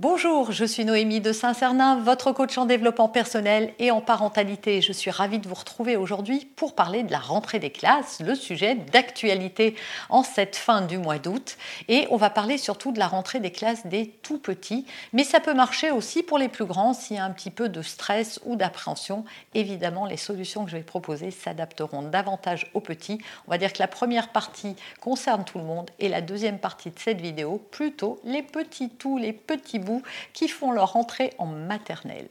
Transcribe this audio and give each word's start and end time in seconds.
Bonjour, 0.00 0.50
je 0.50 0.64
suis 0.64 0.86
Noémie 0.86 1.20
de 1.20 1.30
Saint-Cernin, 1.30 2.00
votre 2.00 2.32
coach 2.32 2.56
en 2.56 2.64
développement 2.64 3.10
personnel 3.10 3.74
et 3.78 3.90
en 3.90 4.00
parentalité. 4.00 4.80
Je 4.80 4.92
suis 4.92 5.10
ravie 5.10 5.38
de 5.38 5.46
vous 5.46 5.54
retrouver 5.54 5.98
aujourd'hui 5.98 6.48
pour 6.56 6.74
parler 6.74 7.02
de 7.02 7.12
la 7.12 7.18
rentrée 7.18 7.58
des 7.58 7.68
classes, 7.68 8.18
le 8.24 8.34
sujet 8.34 8.76
d'actualité 8.76 9.74
en 10.08 10.22
cette 10.22 10.56
fin 10.56 10.80
du 10.80 10.96
mois 10.96 11.18
d'août. 11.18 11.58
Et 11.88 12.06
on 12.10 12.16
va 12.16 12.30
parler 12.30 12.56
surtout 12.56 12.92
de 12.92 12.98
la 12.98 13.08
rentrée 13.08 13.40
des 13.40 13.52
classes 13.52 13.86
des 13.86 14.06
tout 14.22 14.38
petits, 14.38 14.86
mais 15.12 15.22
ça 15.22 15.38
peut 15.38 15.52
marcher 15.52 15.90
aussi 15.90 16.22
pour 16.22 16.38
les 16.38 16.48
plus 16.48 16.64
grands 16.64 16.94
s'il 16.94 17.18
y 17.18 17.20
a 17.20 17.24
un 17.26 17.30
petit 17.32 17.50
peu 17.50 17.68
de 17.68 17.82
stress 17.82 18.40
ou 18.46 18.56
d'appréhension. 18.56 19.26
Évidemment, 19.52 20.06
les 20.06 20.16
solutions 20.16 20.64
que 20.64 20.70
je 20.70 20.78
vais 20.78 20.82
proposer 20.82 21.30
s'adapteront 21.30 22.00
davantage 22.00 22.70
aux 22.72 22.80
petits. 22.80 23.18
On 23.46 23.50
va 23.50 23.58
dire 23.58 23.70
que 23.70 23.80
la 23.80 23.86
première 23.86 24.28
partie 24.28 24.76
concerne 25.02 25.44
tout 25.44 25.58
le 25.58 25.64
monde 25.64 25.90
et 25.98 26.08
la 26.08 26.22
deuxième 26.22 26.58
partie 26.58 26.88
de 26.88 26.98
cette 26.98 27.20
vidéo 27.20 27.60
plutôt 27.70 28.18
les 28.24 28.42
petits 28.42 28.88
tous, 28.88 29.18
les 29.18 29.34
petits 29.34 29.78
bouts 29.78 29.89
qui 30.32 30.48
font 30.48 30.72
leur 30.72 30.96
entrée 30.96 31.32
en 31.38 31.46
maternelle. 31.46 32.28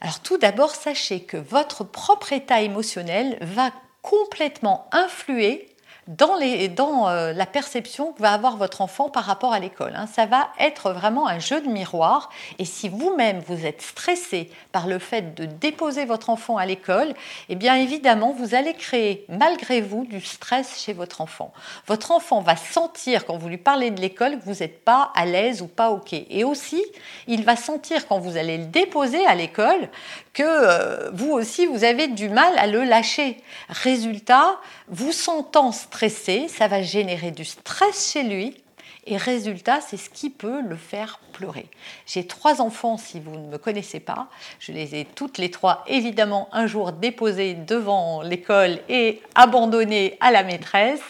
Alors 0.00 0.20
tout 0.20 0.38
d'abord, 0.38 0.74
sachez 0.74 1.20
que 1.20 1.36
votre 1.36 1.84
propre 1.84 2.32
état 2.32 2.60
émotionnel 2.60 3.38
va 3.40 3.70
complètement 4.02 4.88
influer 4.92 5.75
dans, 6.06 6.38
dans 6.76 7.08
euh, 7.08 7.32
la 7.32 7.46
perception 7.46 8.12
que 8.12 8.22
va 8.22 8.32
avoir 8.32 8.56
votre 8.56 8.80
enfant 8.80 9.08
par 9.08 9.24
rapport 9.24 9.52
à 9.52 9.58
l'école. 9.58 9.92
Hein. 9.96 10.06
Ça 10.06 10.26
va 10.26 10.48
être 10.60 10.92
vraiment 10.92 11.26
un 11.26 11.38
jeu 11.38 11.60
de 11.60 11.68
miroir. 11.68 12.30
Et 12.58 12.64
si 12.64 12.88
vous-même 12.88 13.40
vous 13.46 13.66
êtes 13.66 13.82
stressé 13.82 14.50
par 14.72 14.86
le 14.86 14.98
fait 14.98 15.34
de 15.34 15.46
déposer 15.46 16.04
votre 16.04 16.30
enfant 16.30 16.56
à 16.56 16.66
l'école, 16.66 17.14
eh 17.48 17.56
bien 17.56 17.74
évidemment, 17.74 18.32
vous 18.32 18.54
allez 18.54 18.74
créer 18.74 19.24
malgré 19.28 19.80
vous 19.80 20.04
du 20.04 20.20
stress 20.20 20.80
chez 20.80 20.92
votre 20.92 21.20
enfant. 21.20 21.52
Votre 21.86 22.12
enfant 22.12 22.40
va 22.40 22.56
sentir 22.56 23.26
quand 23.26 23.36
vous 23.36 23.48
lui 23.48 23.58
parlez 23.58 23.90
de 23.90 24.00
l'école 24.00 24.38
que 24.38 24.44
vous 24.44 24.60
n'êtes 24.60 24.84
pas 24.84 25.10
à 25.14 25.26
l'aise 25.26 25.62
ou 25.62 25.66
pas 25.66 25.90
OK. 25.90 26.12
Et 26.12 26.44
aussi, 26.44 26.82
il 27.26 27.44
va 27.44 27.56
sentir 27.56 28.06
quand 28.06 28.18
vous 28.18 28.36
allez 28.36 28.58
le 28.58 28.66
déposer 28.66 29.24
à 29.26 29.34
l'école 29.34 29.88
que 30.36 30.42
euh, 30.44 31.10
vous 31.14 31.32
aussi, 31.32 31.64
vous 31.64 31.82
avez 31.82 32.08
du 32.08 32.28
mal 32.28 32.58
à 32.58 32.66
le 32.66 32.84
lâcher. 32.84 33.38
Résultat, 33.70 34.60
vous 34.86 35.10
sentant 35.10 35.72
stressé, 35.72 36.46
ça 36.48 36.68
va 36.68 36.82
générer 36.82 37.30
du 37.30 37.46
stress 37.46 38.12
chez 38.12 38.22
lui. 38.22 38.62
Et 39.06 39.16
résultat, 39.16 39.80
c'est 39.80 39.96
ce 39.96 40.10
qui 40.10 40.28
peut 40.28 40.60
le 40.60 40.76
faire 40.76 41.20
pleurer. 41.32 41.70
J'ai 42.06 42.26
trois 42.26 42.60
enfants, 42.60 42.98
si 42.98 43.18
vous 43.18 43.38
ne 43.38 43.46
me 43.46 43.56
connaissez 43.56 44.00
pas. 44.00 44.28
Je 44.58 44.72
les 44.72 44.94
ai 44.94 45.06
toutes 45.06 45.38
les 45.38 45.50
trois, 45.50 45.84
évidemment, 45.86 46.50
un 46.52 46.66
jour 46.66 46.92
déposés 46.92 47.54
devant 47.54 48.20
l'école 48.20 48.80
et 48.90 49.22
abandonnés 49.36 50.18
à 50.20 50.32
la 50.32 50.42
maîtresse. 50.42 51.00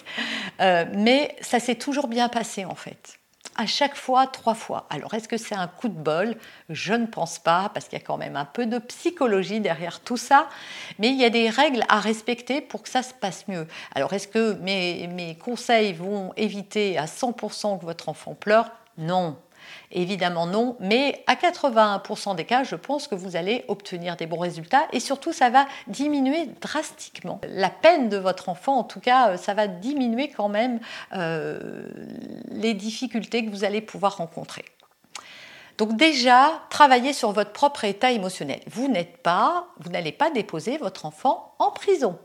Euh, 0.61 0.85
mais 0.95 1.35
ça 1.41 1.59
s'est 1.59 1.75
toujours 1.75 2.07
bien 2.07 2.29
passé, 2.29 2.65
en 2.65 2.77
fait 2.77 3.16
à 3.57 3.67
chaque 3.67 3.97
fois, 3.97 4.27
trois 4.27 4.55
fois. 4.55 4.87
Alors, 4.91 5.15
est-ce 5.15 5.29
que 5.29 5.37
c'est 5.37 5.55
un 5.55 5.67
coup 5.67 5.89
de 5.89 5.99
bol? 5.99 6.37
Je 6.69 6.95
ne 6.95 7.07
pense 7.07 7.39
pas, 7.39 7.71
parce 7.73 7.87
qu'il 7.87 7.99
y 7.99 8.03
a 8.03 8.05
quand 8.05 8.17
même 8.17 8.37
un 8.37 8.45
peu 8.45 8.67
de 8.67 8.79
psychologie 8.79 9.61
derrière 9.61 10.01
tout 10.01 10.17
ça, 10.17 10.49
mais 10.99 11.09
il 11.09 11.17
y 11.17 11.25
a 11.25 11.31
des 11.31 11.49
règles 11.49 11.83
à 11.89 12.01
respecter 12.01 12.61
pour 12.61 12.83
que 12.83 12.89
ça 12.89 13.03
se 13.03 13.15
passe 13.15 13.49
mieux. 13.49 13.67
Alors, 13.95 14.13
est-ce 14.13 14.29
que 14.29 14.55
mes, 14.55 15.37
conseils 15.43 15.93
vont 15.93 16.33
éviter 16.37 16.99
à 16.99 17.07
100% 17.07 17.79
que 17.79 17.85
votre 17.85 18.09
enfant 18.09 18.35
pleure? 18.35 18.71
Non, 18.99 19.37
Évidemment 19.93 20.47
non, 20.47 20.77
mais 20.81 21.23
à 21.27 21.35
81% 21.35 22.35
des 22.35 22.45
cas, 22.45 22.65
je 22.65 22.77
pense 22.77 23.09
que 23.09 23.15
vous 23.15 23.37
allez 23.37 23.65
obtenir 23.69 24.17
des 24.17 24.27
bons 24.27 24.39
résultats 24.39 24.87
et 24.93 25.01
surtout 25.01 25.33
ça 25.33 25.51
va 25.51 25.67
diminuer 25.87 26.47
drastiquement. 26.61 27.41
La 27.49 27.71
peine 27.71 28.09
de 28.09 28.17
votre 28.17 28.49
enfant, 28.49 28.79
en 28.79 28.85
tout 28.85 29.01
cas, 29.01 29.31
euh, 29.31 29.37
ça 29.37 29.55
va 29.55 29.67
diminuer 29.69 30.29
quand 30.29 30.49
même 30.49 30.81
euh, 31.15 31.85
les 32.49 32.75
difficultés 32.75 33.45
que 33.45 33.51
vous 33.51 33.65
allez 33.65 33.81
pouvoir 33.81 34.17
rencontrer. 34.17 34.65
Donc 35.79 35.97
déjà, 35.97 36.63
travaillez 36.71 37.13
sur 37.13 37.33
votre 37.33 37.53
propre 37.53 37.85
état 37.85 38.11
émotionnel. 38.11 38.61
Vous 38.67 38.87
vous 38.87 39.91
n'allez 39.91 40.13
pas 40.13 40.31
déposer 40.31 40.79
votre 40.79 41.05
enfant 41.05 41.55
en 41.59 41.71
prison. 41.71 42.19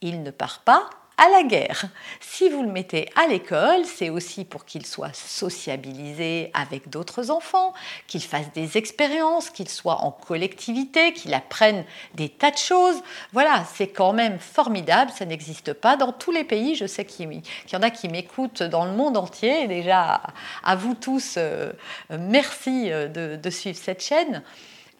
Il 0.00 0.22
ne 0.22 0.30
part 0.30 0.60
pas 0.60 0.88
à 1.24 1.28
la 1.28 1.42
guerre. 1.44 1.84
Si 2.20 2.48
vous 2.48 2.62
le 2.62 2.70
mettez 2.70 3.08
à 3.14 3.28
l'école, 3.28 3.84
c'est 3.84 4.10
aussi 4.10 4.44
pour 4.44 4.64
qu'il 4.64 4.84
soit 4.84 5.14
sociabilisé 5.14 6.50
avec 6.52 6.88
d'autres 6.88 7.30
enfants, 7.30 7.74
qu'il 8.08 8.22
fasse 8.22 8.52
des 8.54 8.76
expériences, 8.76 9.50
qu'il 9.50 9.68
soit 9.68 10.00
en 10.00 10.10
collectivité, 10.10 11.12
qu'il 11.12 11.32
apprenne 11.34 11.84
des 12.14 12.28
tas 12.28 12.50
de 12.50 12.56
choses. 12.56 13.00
Voilà, 13.32 13.64
c'est 13.72 13.88
quand 13.88 14.12
même 14.12 14.40
formidable, 14.40 15.12
ça 15.14 15.24
n'existe 15.24 15.74
pas 15.74 15.96
dans 15.96 16.12
tous 16.12 16.32
les 16.32 16.44
pays. 16.44 16.74
Je 16.74 16.86
sais 16.86 17.04
qu'il 17.04 17.30
y 17.72 17.76
en 17.76 17.82
a 17.82 17.90
qui 17.90 18.08
m'écoutent 18.08 18.64
dans 18.64 18.84
le 18.84 18.92
monde 18.92 19.16
entier. 19.16 19.68
déjà, 19.68 20.22
à 20.64 20.74
vous 20.74 20.94
tous, 20.94 21.34
euh, 21.36 21.72
merci 22.10 22.90
euh, 22.90 23.36
de 23.36 23.50
suivre 23.50 23.78
cette 23.80 24.02
chaîne 24.02 24.42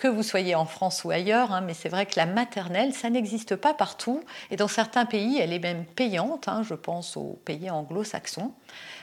que 0.03 0.09
vous 0.09 0.25
soyez 0.25 0.57
en 0.57 0.65
France 0.65 1.05
ou 1.05 1.13
ailleurs, 1.13 1.53
hein, 1.53 1.61
mais 1.61 1.75
c'est 1.75 1.89
vrai 1.89 2.07
que 2.07 2.15
la 2.17 2.27
maternelle, 2.27 2.93
ça 2.93 3.09
n'existe 3.09 3.55
pas 3.55 3.73
partout. 3.73 4.25
Et 4.51 4.57
dans 4.57 4.67
certains 4.67 5.07
pays, 5.07 5.39
elle 5.39 5.53
est 5.53 5.61
même 5.61 5.85
payante. 5.85 6.49
Hein, 6.49 6.65
je 6.69 6.75
pense 6.75 7.17
aux 7.17 7.39
pays 7.45 7.71
anglo-saxons 7.71 8.53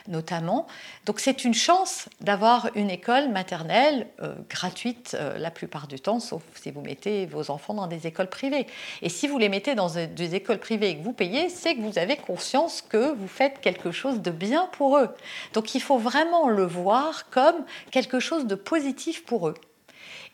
notamment. 0.08 0.66
Donc 1.06 1.20
c'est 1.20 1.44
une 1.44 1.54
chance 1.54 2.08
d'avoir 2.20 2.70
une 2.74 2.90
école 2.90 3.30
maternelle 3.30 4.08
euh, 4.20 4.34
gratuite 4.48 5.16
euh, 5.18 5.38
la 5.38 5.50
plupart 5.50 5.86
du 5.86 6.00
temps, 6.00 6.20
sauf 6.20 6.42
si 6.54 6.70
vous 6.70 6.80
mettez 6.80 7.26
vos 7.26 7.50
enfants 7.50 7.74
dans 7.74 7.86
des 7.86 8.06
écoles 8.06 8.28
privées. 8.28 8.66
Et 9.00 9.08
si 9.08 9.28
vous 9.28 9.38
les 9.38 9.48
mettez 9.48 9.74
dans 9.74 9.88
des 9.88 10.34
écoles 10.34 10.58
privées 10.58 10.90
et 10.90 10.96
que 10.98 11.02
vous 11.02 11.12
payez, 11.12 11.48
c'est 11.48 11.76
que 11.76 11.80
vous 11.80 11.98
avez 11.98 12.16
conscience 12.16 12.82
que 12.82 13.12
vous 13.12 13.28
faites 13.28 13.60
quelque 13.60 13.92
chose 13.92 14.20
de 14.20 14.30
bien 14.30 14.68
pour 14.72 14.98
eux. 14.98 15.08
Donc 15.54 15.74
il 15.74 15.80
faut 15.80 15.98
vraiment 15.98 16.48
le 16.48 16.64
voir 16.64 17.30
comme 17.30 17.64
quelque 17.90 18.20
chose 18.20 18.46
de 18.46 18.54
positif 18.54 19.24
pour 19.24 19.48
eux. 19.48 19.54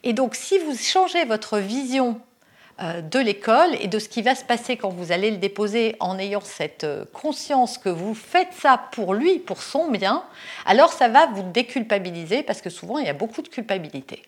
Et 0.02 0.12
donc, 0.12 0.34
si 0.34 0.58
vous 0.58 0.76
changez 0.76 1.24
votre 1.24 1.58
vision 1.58 2.20
euh, 2.80 3.00
de 3.00 3.18
l'école 3.18 3.74
et 3.80 3.88
de 3.88 3.98
ce 3.98 4.08
qui 4.08 4.20
va 4.20 4.34
se 4.34 4.44
passer 4.44 4.76
quand 4.76 4.90
vous 4.90 5.10
allez 5.10 5.30
le 5.30 5.38
déposer 5.38 5.96
en 5.98 6.18
ayant 6.18 6.42
cette 6.42 6.84
euh, 6.84 7.06
conscience 7.12 7.78
que 7.78 7.88
vous 7.88 8.14
faites 8.14 8.52
ça 8.52 8.78
pour 8.92 9.14
lui, 9.14 9.38
pour 9.38 9.62
son 9.62 9.90
bien, 9.90 10.22
alors 10.66 10.92
ça 10.92 11.08
va 11.08 11.24
vous 11.26 11.50
déculpabiliser 11.52 12.42
parce 12.42 12.60
que 12.60 12.68
souvent 12.68 12.98
il 12.98 13.06
y 13.06 13.08
a 13.08 13.14
beaucoup 13.14 13.40
de 13.40 13.48
culpabilité. 13.48 14.22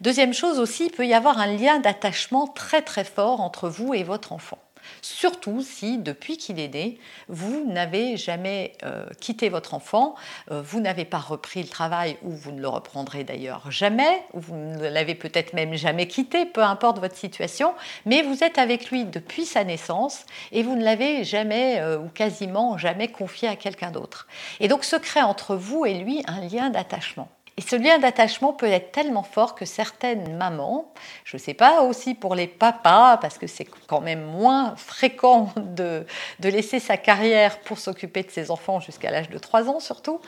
Deuxième 0.00 0.32
chose 0.32 0.60
aussi, 0.60 0.86
il 0.86 0.92
peut 0.92 1.06
y 1.06 1.14
avoir 1.14 1.38
un 1.38 1.48
lien 1.48 1.80
d'attachement 1.80 2.46
très 2.46 2.82
très 2.82 3.02
fort 3.02 3.40
entre 3.40 3.68
vous 3.68 3.92
et 3.92 4.04
votre 4.04 4.32
enfant. 4.32 4.58
Surtout 5.02 5.62
si, 5.62 5.98
depuis 5.98 6.36
qu'il 6.36 6.58
est 6.60 6.72
né, 6.72 6.98
vous 7.28 7.64
n'avez 7.66 8.16
jamais 8.16 8.72
euh, 8.84 9.06
quitté 9.20 9.48
votre 9.48 9.74
enfant, 9.74 10.14
euh, 10.50 10.62
vous 10.62 10.80
n'avez 10.80 11.04
pas 11.04 11.18
repris 11.18 11.62
le 11.62 11.68
travail, 11.68 12.16
ou 12.22 12.30
vous 12.30 12.52
ne 12.52 12.60
le 12.60 12.68
reprendrez 12.68 13.24
d'ailleurs 13.24 13.70
jamais, 13.70 14.22
ou 14.32 14.40
vous 14.40 14.56
ne 14.56 14.88
l'avez 14.88 15.14
peut-être 15.14 15.52
même 15.52 15.74
jamais 15.74 16.06
quitté, 16.06 16.46
peu 16.46 16.62
importe 16.62 16.98
votre 16.98 17.16
situation, 17.16 17.74
mais 18.06 18.22
vous 18.22 18.44
êtes 18.44 18.58
avec 18.58 18.90
lui 18.90 19.04
depuis 19.04 19.44
sa 19.44 19.64
naissance 19.64 20.24
et 20.52 20.62
vous 20.62 20.76
ne 20.76 20.84
l'avez 20.84 21.24
jamais 21.24 21.80
euh, 21.80 21.98
ou 21.98 22.08
quasiment 22.08 22.78
jamais 22.78 23.08
confié 23.08 23.48
à 23.48 23.56
quelqu'un 23.56 23.90
d'autre. 23.90 24.26
Et 24.60 24.68
donc 24.68 24.84
se 24.84 24.96
crée 24.96 25.22
entre 25.22 25.56
vous 25.56 25.84
et 25.84 25.94
lui 25.94 26.22
un 26.26 26.40
lien 26.40 26.70
d'attachement. 26.70 27.28
Et 27.60 27.62
ce 27.62 27.76
lien 27.76 27.98
d'attachement 27.98 28.54
peut 28.54 28.70
être 28.70 28.90
tellement 28.90 29.22
fort 29.22 29.54
que 29.54 29.66
certaines 29.66 30.34
mamans, 30.38 30.90
je 31.24 31.36
ne 31.36 31.42
sais 31.42 31.52
pas 31.52 31.82
aussi 31.82 32.14
pour 32.14 32.34
les 32.34 32.46
papas, 32.46 33.18
parce 33.18 33.36
que 33.36 33.46
c'est 33.46 33.66
quand 33.86 34.00
même 34.00 34.24
moins 34.24 34.74
fréquent 34.76 35.52
de, 35.56 36.06
laisser 36.42 36.80
sa 36.80 36.96
carrière 36.96 37.60
pour 37.60 37.78
s'occuper 37.78 38.22
de 38.22 38.30
ses 38.30 38.50
enfants 38.50 38.80
jusqu'à 38.80 39.10
l'âge 39.10 39.28
de 39.28 39.36
3 39.36 39.68
ans 39.68 39.78
surtout, 39.78 40.22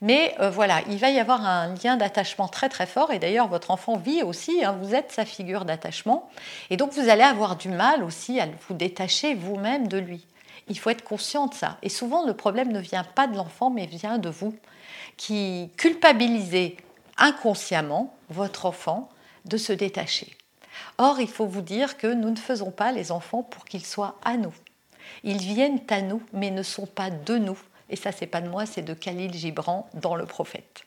mais 0.00 0.34
euh, 0.40 0.50
voilà, 0.50 0.80
il 0.90 0.96
va 0.98 1.10
y 1.10 1.20
avoir 1.20 1.46
un 1.46 1.72
lien 1.84 1.96
d'attachement 1.96 2.48
très 2.48 2.68
très 2.68 2.86
fort, 2.86 3.12
et 3.12 3.20
d'ailleurs 3.20 3.46
votre 3.46 3.70
enfant 3.70 3.96
vit 3.96 4.24
aussi, 4.24 4.64
hein, 4.64 4.76
vous 4.82 4.92
êtes 4.92 5.12
sa 5.12 5.24
figure 5.24 5.64
d'attachement, 5.64 6.28
et 6.68 6.76
donc 6.76 6.90
vous 6.94 7.08
allez 7.08 7.22
avoir 7.22 7.54
du 7.54 7.68
mal 7.68 8.02
aussi 8.02 8.40
à 8.40 8.48
vous 8.66 8.74
détacher 8.74 9.34
vous-même 9.36 9.86
de 9.86 9.98
lui. 9.98 10.26
Il 10.68 10.78
faut 10.78 10.90
être 10.90 11.04
conscient 11.04 11.46
de 11.46 11.54
ça. 11.54 11.78
Et 11.82 11.88
souvent, 11.88 12.26
le 12.26 12.34
problème 12.34 12.72
ne 12.72 12.80
vient 12.80 13.04
pas 13.04 13.26
de 13.26 13.36
l'enfant, 13.36 13.70
mais 13.70 13.86
vient 13.86 14.18
de 14.18 14.28
vous 14.28 14.54
qui 15.16 15.70
culpabilisez 15.76 16.76
inconsciemment 17.18 18.14
votre 18.30 18.66
enfant 18.66 19.08
de 19.44 19.56
se 19.56 19.72
détacher. 19.72 20.36
Or, 20.98 21.20
il 21.20 21.28
faut 21.28 21.46
vous 21.46 21.62
dire 21.62 21.96
que 21.96 22.06
nous 22.06 22.30
ne 22.30 22.36
faisons 22.36 22.70
pas 22.70 22.92
les 22.92 23.12
enfants 23.12 23.42
pour 23.42 23.64
qu'ils 23.64 23.84
soient 23.84 24.16
à 24.24 24.36
nous. 24.36 24.54
Ils 25.24 25.38
viennent 25.38 25.80
à 25.90 26.00
nous, 26.00 26.22
mais 26.32 26.50
ne 26.50 26.62
sont 26.62 26.86
pas 26.86 27.10
de 27.10 27.36
nous. 27.38 27.58
Et 27.90 27.96
ça, 27.96 28.12
c'est 28.12 28.26
pas 28.26 28.40
de 28.40 28.48
moi, 28.48 28.66
c'est 28.66 28.82
de 28.82 28.94
Khalil 28.94 29.34
Gibran 29.34 29.88
dans 29.94 30.14
Le 30.14 30.26
Prophète. 30.26 30.84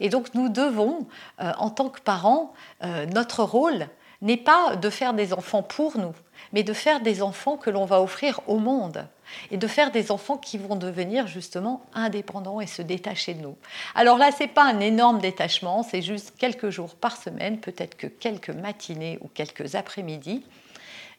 Et 0.00 0.08
donc, 0.08 0.34
nous 0.34 0.48
devons, 0.48 1.06
euh, 1.40 1.52
en 1.58 1.70
tant 1.70 1.88
que 1.88 2.00
parents, 2.00 2.52
euh, 2.82 3.06
notre 3.06 3.44
rôle 3.44 3.86
n'est 4.20 4.36
pas 4.36 4.76
de 4.76 4.90
faire 4.90 5.14
des 5.14 5.32
enfants 5.32 5.62
pour 5.62 5.98
nous, 5.98 6.14
mais 6.52 6.62
de 6.62 6.72
faire 6.72 7.00
des 7.00 7.22
enfants 7.22 7.56
que 7.56 7.70
l'on 7.70 7.84
va 7.84 8.00
offrir 8.00 8.40
au 8.46 8.58
monde 8.58 9.06
et 9.50 9.56
de 9.56 9.66
faire 9.66 9.90
des 9.90 10.10
enfants 10.10 10.36
qui 10.36 10.58
vont 10.58 10.76
devenir 10.76 11.26
justement 11.26 11.82
indépendants 11.94 12.60
et 12.60 12.66
se 12.66 12.82
détacher 12.82 13.34
de 13.34 13.40
nous. 13.40 13.56
Alors 13.94 14.18
là, 14.18 14.30
ce 14.30 14.42
n'est 14.42 14.48
pas 14.48 14.64
un 14.64 14.80
énorme 14.80 15.20
détachement, 15.20 15.82
c'est 15.82 16.02
juste 16.02 16.34
quelques 16.38 16.70
jours 16.70 16.94
par 16.94 17.16
semaine, 17.16 17.58
peut-être 17.58 17.96
que 17.96 18.06
quelques 18.06 18.50
matinées 18.50 19.18
ou 19.22 19.28
quelques 19.28 19.74
après-midi. 19.74 20.44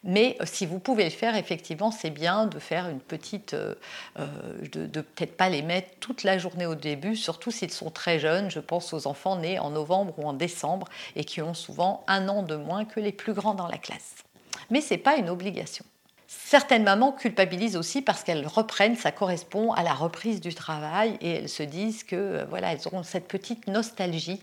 Mais 0.06 0.36
euh, 0.40 0.44
si 0.46 0.66
vous 0.66 0.78
pouvez 0.78 1.04
le 1.04 1.10
faire, 1.10 1.34
effectivement, 1.34 1.90
c'est 1.90 2.10
bien 2.10 2.46
de 2.46 2.58
faire 2.58 2.88
une 2.88 3.00
petite. 3.00 3.54
Euh, 3.54 3.74
euh, 4.18 4.26
de, 4.70 4.86
de 4.86 5.00
peut-être 5.00 5.36
pas 5.36 5.48
les 5.48 5.62
mettre 5.62 5.88
toute 5.98 6.24
la 6.24 6.36
journée 6.36 6.66
au 6.66 6.74
début, 6.74 7.16
surtout 7.16 7.50
s'ils 7.50 7.70
sont 7.70 7.90
très 7.90 8.18
jeunes. 8.18 8.50
Je 8.50 8.60
pense 8.60 8.92
aux 8.92 9.06
enfants 9.06 9.36
nés 9.36 9.58
en 9.58 9.70
novembre 9.70 10.14
ou 10.18 10.28
en 10.28 10.34
décembre 10.34 10.88
et 11.16 11.24
qui 11.24 11.40
ont 11.40 11.54
souvent 11.54 12.04
un 12.06 12.28
an 12.28 12.42
de 12.42 12.54
moins 12.54 12.84
que 12.84 13.00
les 13.00 13.12
plus 13.12 13.32
grands 13.32 13.54
dans 13.54 13.66
la 13.66 13.78
classe. 13.78 14.24
Mais 14.70 14.80
ce 14.80 14.94
n'est 14.94 14.98
pas 14.98 15.16
une 15.16 15.28
obligation. 15.28 15.84
Certaines 16.26 16.84
mamans 16.84 17.12
culpabilisent 17.12 17.76
aussi 17.76 18.02
parce 18.02 18.24
qu'elles 18.24 18.46
reprennent, 18.46 18.96
ça 18.96 19.12
correspond 19.12 19.72
à 19.72 19.82
la 19.82 19.94
reprise 19.94 20.40
du 20.40 20.54
travail 20.54 21.16
et 21.20 21.30
elles 21.30 21.48
se 21.48 21.62
disent 21.62 22.02
que 22.04 22.16
euh, 22.16 22.44
voilà, 22.48 22.72
elles 22.72 22.86
auront 22.86 23.02
cette 23.02 23.28
petite 23.28 23.66
nostalgie 23.66 24.42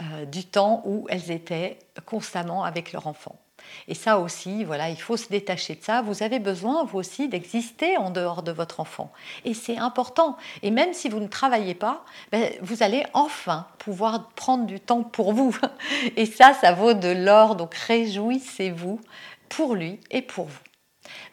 euh, 0.00 0.24
du 0.24 0.44
temps 0.44 0.82
où 0.84 1.06
elles 1.08 1.30
étaient 1.30 1.78
constamment 2.04 2.64
avec 2.64 2.92
leur 2.92 3.06
enfant. 3.06 3.38
Et 3.88 3.94
ça 3.94 4.18
aussi, 4.18 4.64
voilà, 4.64 4.90
il 4.90 5.00
faut 5.00 5.16
se 5.16 5.28
détacher 5.28 5.74
de 5.74 5.82
ça. 5.82 6.02
Vous 6.02 6.22
avez 6.22 6.38
besoin, 6.38 6.84
vous 6.84 6.98
aussi, 6.98 7.28
d'exister 7.28 7.96
en 7.96 8.10
dehors 8.10 8.42
de 8.42 8.52
votre 8.52 8.80
enfant. 8.80 9.12
Et 9.44 9.54
c'est 9.54 9.78
important. 9.78 10.36
Et 10.62 10.70
même 10.70 10.92
si 10.92 11.08
vous 11.08 11.20
ne 11.20 11.28
travaillez 11.28 11.74
pas, 11.74 12.04
ben, 12.32 12.52
vous 12.62 12.82
allez 12.82 13.04
enfin 13.12 13.66
pouvoir 13.78 14.28
prendre 14.30 14.66
du 14.66 14.80
temps 14.80 15.02
pour 15.02 15.32
vous. 15.32 15.56
Et 16.16 16.26
ça, 16.26 16.54
ça 16.54 16.72
vaut 16.72 16.94
de 16.94 17.08
l'or. 17.08 17.56
Donc 17.56 17.74
réjouissez-vous 17.74 19.00
pour 19.48 19.74
lui 19.74 20.00
et 20.10 20.22
pour 20.22 20.46
vous. 20.46 20.58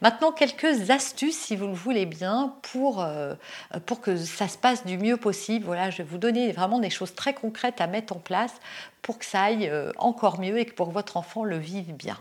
Maintenant, 0.02 0.32
quelques 0.32 0.92
astuces, 0.92 1.38
si 1.38 1.56
vous 1.56 1.68
le 1.68 1.74
voulez 1.74 2.06
bien, 2.06 2.56
pour, 2.62 3.02
euh, 3.02 3.36
pour 3.86 4.02
que 4.02 4.16
ça 4.16 4.48
se 4.48 4.58
passe 4.58 4.86
du 4.86 4.98
mieux 4.98 5.18
possible. 5.18 5.66
Voilà, 5.66 5.90
je 5.90 5.98
vais 5.98 6.04
vous 6.04 6.18
donner 6.18 6.52
vraiment 6.52 6.80
des 6.80 6.90
choses 6.90 7.16
très 7.16 7.34
concrètes 7.34 7.82
à 7.82 7.88
mettre 7.88 8.16
en 8.16 8.20
place 8.20 8.54
pour 9.02 9.18
que 9.18 9.26
ça 9.26 9.44
aille 9.44 9.68
euh, 9.68 9.92
encore 9.98 10.40
mieux 10.40 10.60
et 10.60 10.66
que 10.66 10.74
pour 10.74 10.92
votre 10.92 11.18
enfant 11.18 11.44
le 11.44 11.58
vive 11.58 11.94
bien. 11.94 12.18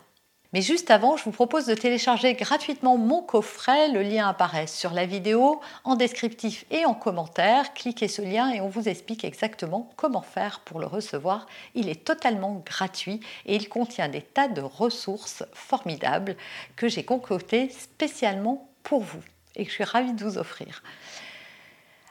Mais 0.53 0.61
juste 0.61 0.91
avant, 0.91 1.17
je 1.17 1.25
vous 1.25 1.31
propose 1.31 1.65
de 1.65 1.75
télécharger 1.75 2.35
gratuitement 2.35 2.99
mon 2.99 3.23
coffret. 3.23 3.89
Le 3.89 4.03
lien 4.03 4.29
apparaît 4.29 4.67
sur 4.67 4.93
la 4.93 5.07
vidéo, 5.07 5.63
en 5.85 5.97
descriptif 5.97 6.67
et 6.71 6.85
en 6.85 6.93
commentaire. 6.93 7.73
Cliquez 7.73 8.07
ce 8.07 8.21
lien 8.21 8.51
et 8.51 8.61
on 8.61 8.69
vous 8.69 8.87
explique 8.87 9.25
exactement 9.25 9.91
comment 9.97 10.21
faire 10.21 10.61
pour 10.61 10.79
le 10.79 10.87
recevoir. 10.87 11.47
Il 11.75 11.89
est 11.89 12.05
totalement 12.05 12.63
gratuit 12.67 13.21
et 13.47 13.57
il 13.57 13.71
contient 13.71 14.09
des 14.09 14.21
tas 14.21 14.49
de 14.49 14.61
ressources 14.61 15.43
formidables 15.55 16.37
que 16.77 16.87
j'ai 16.87 17.05
concoctées 17.05 17.71
spécialement 17.71 18.69
pour 18.83 19.01
vous 19.01 19.23
et 19.57 19.65
que 19.65 19.71
je 19.71 19.77
suis 19.77 19.85
ravie 19.85 20.13
de 20.13 20.23
vous 20.23 20.37
offrir. 20.37 20.83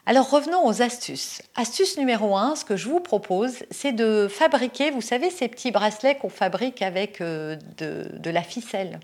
Alors 0.07 0.31
revenons 0.31 0.65
aux 0.65 0.81
astuces. 0.81 1.44
Astuce 1.56 1.95
numéro 1.98 2.36
1, 2.36 2.56
ce 2.56 2.65
que 2.65 2.75
je 2.75 2.89
vous 2.89 3.00
propose, 3.00 3.57
c'est 3.69 3.92
de 3.92 4.27
fabriquer, 4.27 4.89
vous 4.89 5.01
savez, 5.01 5.30
ces 5.30 5.48
petits 5.48 5.69
bracelets 5.69 6.15
qu'on 6.15 6.30
fabrique 6.30 6.81
avec 6.81 7.21
euh, 7.21 7.56
de, 7.77 8.30
la 8.31 8.42
ficelle, 8.42 9.00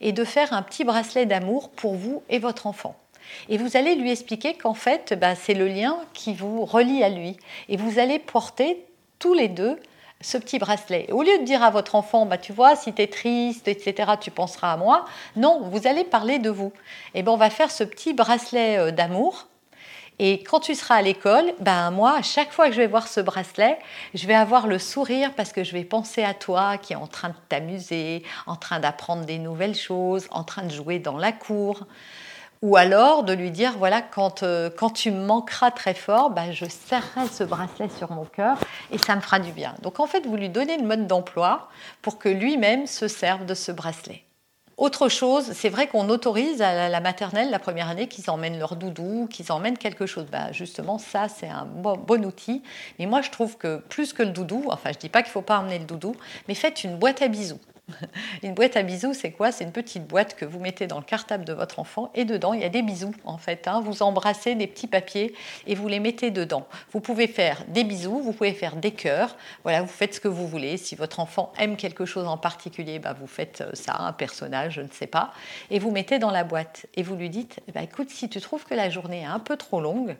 et 0.00 0.10
de 0.10 0.24
faire 0.24 0.52
un 0.52 0.62
petit 0.62 0.82
bracelet 0.82 1.26
d'amour 1.26 1.70
pour 1.70 1.94
vous 1.94 2.24
et 2.28 2.40
votre 2.40 2.66
enfant. 2.66 2.96
Et 3.48 3.56
vous 3.56 3.76
allez 3.76 3.94
lui 3.94 4.10
expliquer 4.10 4.54
qu'en 4.54 4.74
fait, 4.74 5.16
bah, 5.16 5.36
c'est 5.36 5.54
le 5.54 5.68
lien 5.68 5.96
qui 6.12 6.34
vous 6.34 6.64
relie 6.64 7.04
à 7.04 7.08
lui. 7.08 7.36
Et 7.68 7.76
vous 7.76 8.00
allez 8.00 8.18
porter 8.18 8.84
tous 9.20 9.34
les 9.34 9.48
deux 9.48 9.78
ce 10.20 10.38
petit 10.38 10.58
bracelet. 10.58 11.06
au 11.12 11.22
lieu 11.22 11.38
de 11.38 11.44
dire 11.44 11.62
à 11.62 11.70
votre 11.70 11.94
enfant, 11.94 12.26
bah, 12.26 12.38
tu 12.38 12.52
vois, 12.52 12.74
si 12.74 12.92
tu 12.92 13.02
es 13.02 13.06
triste, 13.06 13.68
etc., 13.68 14.12
tu 14.20 14.32
penseras 14.32 14.72
à 14.72 14.76
moi, 14.76 15.04
non, 15.36 15.60
vous 15.70 15.86
allez 15.86 16.02
parler 16.02 16.40
de 16.40 16.50
vous. 16.50 16.72
Et 17.14 17.22
ben, 17.22 17.30
on 17.30 17.36
va 17.36 17.48
faire 17.48 17.70
ce 17.70 17.84
petit 17.84 18.12
bracelet 18.12 18.78
euh, 18.78 18.90
d'amour 18.90 19.46
et 20.24 20.44
quand 20.44 20.60
tu 20.60 20.76
seras 20.76 20.94
à 20.94 21.02
l'école, 21.02 21.52
ben 21.58 21.90
moi, 21.90 22.14
à 22.16 22.22
chaque 22.22 22.52
fois 22.52 22.68
que 22.68 22.74
je 22.74 22.80
vais 22.80 22.86
voir 22.86 23.08
ce 23.08 23.18
bracelet, 23.18 23.76
je 24.14 24.28
vais 24.28 24.36
avoir 24.36 24.68
le 24.68 24.78
sourire 24.78 25.32
parce 25.34 25.52
que 25.52 25.64
je 25.64 25.72
vais 25.72 25.82
penser 25.82 26.22
à 26.22 26.32
toi 26.32 26.78
qui 26.78 26.92
est 26.92 26.96
en 26.96 27.08
train 27.08 27.30
de 27.30 27.34
t'amuser, 27.48 28.22
en 28.46 28.54
train 28.54 28.78
d'apprendre 28.78 29.24
des 29.24 29.38
nouvelles 29.38 29.74
choses, 29.74 30.28
en 30.30 30.44
train 30.44 30.62
de 30.62 30.70
jouer 30.70 31.00
dans 31.00 31.18
la 31.18 31.32
cour. 31.32 31.88
Ou 32.62 32.76
alors 32.76 33.24
de 33.24 33.32
lui 33.32 33.50
dire, 33.50 33.72
voilà, 33.76 34.00
quand, 34.00 34.44
euh, 34.44 34.70
quand 34.70 34.90
tu 34.90 35.10
me 35.10 35.26
manqueras 35.26 35.72
très 35.72 35.94
fort, 35.94 36.30
ben, 36.30 36.52
je 36.52 36.66
serrerai 36.66 37.26
ce 37.26 37.42
bracelet 37.42 37.88
sur 37.98 38.12
mon 38.12 38.24
cœur 38.24 38.58
et 38.92 38.98
ça 38.98 39.16
me 39.16 39.20
fera 39.20 39.40
du 39.40 39.50
bien. 39.50 39.74
Donc 39.82 39.98
en 39.98 40.06
fait, 40.06 40.24
vous 40.24 40.36
lui 40.36 40.50
donnez 40.50 40.78
le 40.78 40.86
mode 40.86 41.08
d'emploi 41.08 41.68
pour 42.00 42.20
que 42.20 42.28
lui-même 42.28 42.86
se 42.86 43.08
serve 43.08 43.44
de 43.44 43.54
ce 43.54 43.72
bracelet. 43.72 44.22
Autre 44.78 45.08
chose, 45.08 45.52
c'est 45.52 45.68
vrai 45.68 45.86
qu'on 45.86 46.08
autorise 46.08 46.62
à 46.62 46.88
la 46.88 47.00
maternelle, 47.00 47.50
la 47.50 47.58
première 47.58 47.88
année, 47.88 48.08
qu'ils 48.08 48.30
emmènent 48.30 48.58
leur 48.58 48.76
doudou, 48.76 49.28
qu'ils 49.30 49.52
emmènent 49.52 49.76
quelque 49.76 50.06
chose. 50.06 50.26
Bah, 50.32 50.50
justement, 50.52 50.98
ça, 50.98 51.28
c'est 51.28 51.48
un 51.48 51.66
bon, 51.66 51.96
bon, 51.96 52.24
outil. 52.24 52.62
Mais 52.98 53.06
moi, 53.06 53.20
je 53.20 53.30
trouve 53.30 53.58
que 53.58 53.78
plus 53.88 54.12
que 54.12 54.22
le 54.22 54.30
doudou, 54.30 54.64
enfin, 54.68 54.90
je 54.90 54.96
ne 54.96 55.00
dis 55.00 55.08
pas 55.08 55.22
qu'il 55.22 55.30
ne 55.30 55.34
faut 55.34 55.42
pas 55.42 55.58
emmener 55.58 55.78
le 55.78 55.84
doudou, 55.84 56.14
mais 56.48 56.54
faites 56.54 56.84
une 56.84 56.96
boîte 56.96 57.20
à 57.22 57.28
bisous. 57.28 57.60
Une 58.42 58.54
boîte 58.54 58.76
à 58.76 58.82
bisous, 58.82 59.14
c'est 59.14 59.30
quoi? 59.30 59.52
C'est 59.52 59.64
une 59.64 59.72
petite 59.72 60.06
boîte 60.06 60.36
que 60.36 60.44
vous 60.44 60.58
mettez 60.58 60.86
dans 60.86 60.98
le 60.98 61.04
cartable 61.04 61.44
de 61.44 61.52
votre 61.52 61.78
enfant 61.78 62.10
et 62.14 62.24
dedans, 62.24 62.52
il 62.52 62.60
y 62.60 62.64
a 62.64 62.68
des 62.68 62.82
bisous 62.82 63.14
en 63.24 63.38
fait. 63.38 63.68
Hein. 63.68 63.80
Vous 63.80 64.02
embrassez 64.02 64.54
des 64.54 64.66
petits 64.66 64.86
papiers 64.86 65.34
et 65.66 65.74
vous 65.74 65.88
les 65.88 66.00
mettez 66.00 66.30
dedans. 66.30 66.66
Vous 66.92 67.00
pouvez 67.00 67.26
faire 67.26 67.64
des 67.68 67.84
bisous, 67.84 68.20
vous 68.20 68.32
pouvez 68.32 68.52
faire 68.52 68.76
des 68.76 68.92
cœurs. 68.92 69.36
Voilà, 69.62 69.82
vous 69.82 69.88
faites 69.88 70.14
ce 70.14 70.20
que 70.20 70.28
vous 70.28 70.46
voulez. 70.46 70.76
Si 70.76 70.94
votre 70.94 71.20
enfant 71.20 71.52
aime 71.58 71.76
quelque 71.76 72.04
chose 72.04 72.26
en 72.26 72.36
particulier, 72.36 72.98
bah, 72.98 73.14
vous 73.18 73.26
faites 73.26 73.60
euh, 73.60 73.70
ça, 73.74 73.96
un 73.98 74.12
personnage, 74.12 74.74
je 74.74 74.80
ne 74.80 74.88
sais 74.88 75.06
pas, 75.06 75.32
et 75.70 75.78
vous 75.78 75.90
mettez 75.90 76.18
dans 76.18 76.30
la 76.30 76.44
boîte. 76.44 76.86
Et 76.94 77.02
vous 77.02 77.16
lui 77.16 77.30
dites, 77.30 77.60
bah, 77.74 77.82
écoute, 77.82 78.10
si 78.10 78.28
tu 78.28 78.40
trouves 78.40 78.64
que 78.64 78.74
la 78.74 78.90
journée 78.90 79.22
est 79.22 79.26
un 79.26 79.38
peu 79.38 79.56
trop 79.56 79.80
longue, 79.80 80.16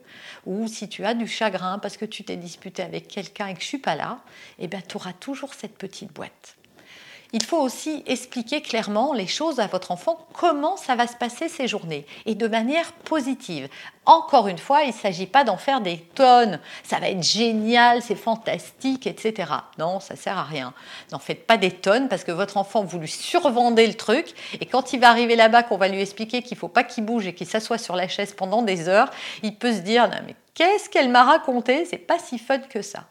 ou 0.47 0.67
si 0.67 0.89
tu 0.89 1.05
as 1.05 1.15
du 1.15 1.27
chagrin 1.27 1.79
parce 1.79 1.97
que 1.97 2.05
tu 2.05 2.25
t'es 2.25 2.37
disputé 2.37 2.83
avec 2.83 3.09
quelqu'un 3.09 3.49
et 3.49 3.55
que 3.55 3.61
je 3.61 3.67
suis 3.67 3.79
pas 3.79 3.95
là, 3.95 4.21
eh 4.59 4.69
ben, 4.69 4.83
tu 4.87 4.97
auras 4.97 5.13
toujours 5.13 5.55
cette 5.55 5.77
petite 5.77 6.13
boîte 6.13 6.57
il 7.33 7.43
faut 7.43 7.61
aussi 7.61 8.03
expliquer 8.07 8.61
clairement 8.61 9.13
les 9.13 9.27
choses 9.27 9.59
à 9.59 9.67
votre 9.67 9.91
enfant, 9.91 10.27
comment 10.35 10.77
ça 10.77 10.95
va 10.95 11.07
se 11.07 11.17
passer 11.17 11.49
ces 11.49 11.67
journées, 11.67 12.07
et 12.27 12.35
de 12.35 12.47
manière 12.47 12.93
positive. 12.93 13.69
Encore 14.05 14.49
une 14.49 14.59
fois, 14.59 14.83
il 14.83 14.89
ne 14.89 14.93
s'agit 14.93 15.27
pas 15.27 15.45
d'en 15.45 15.57
faire 15.57 15.81
des 15.81 15.99
tonnes, 16.15 16.61
ça 16.83 16.99
va 16.99 17.09
être 17.09 17.23
génial, 17.23 18.03
c'est 18.03 18.17
fantastique, 18.17 19.07
etc. 19.07 19.53
Non, 19.79 20.01
ça 20.01 20.17
sert 20.17 20.37
à 20.37 20.43
rien. 20.43 20.75
N'en 21.13 21.19
faites 21.19 21.47
pas 21.47 21.57
des 21.57 21.71
tonnes 21.71 22.09
parce 22.09 22.25
que 22.25 22.33
votre 22.33 22.57
enfant, 22.57 22.85
vous 22.85 22.99
lui 22.99 23.09
survendez 23.09 23.87
le 23.87 23.95
truc, 23.95 24.35
et 24.61 24.67
quand 24.67 24.93
il 24.93 25.01
va 25.01 25.09
arriver 25.09 25.37
là-bas, 25.37 25.63
qu'on 25.63 25.79
va 25.79 25.89
lui 25.89 26.01
expliquer 26.01 26.43
qu'il 26.43 26.57
ne 26.57 26.61
faut 26.61 26.69
pas 26.69 26.85
qu'il 26.85 27.05
bouge 27.05 27.27
et 27.27 27.35
qu'il 27.35 27.47
s'assoie 27.47 27.79
sur 27.79 27.97
la 27.97 28.09
chaise 28.09 28.35
pendant 28.37 28.63
des 28.63 28.89
heures, 28.89 29.11
il 29.43 29.57
peut 29.57 29.73
se 29.73 29.81
dire, 29.81 30.11
mais 30.27 30.35
qu'est-ce 30.55 30.91
qu'elle 30.91 31.09
m'a 31.09 31.25
raconté? 31.25 31.87
C'est 31.87 31.99
pas 31.99 32.19
si 32.19 32.39
fun 32.39 32.59
que 32.59 32.83
ça. 32.83 33.05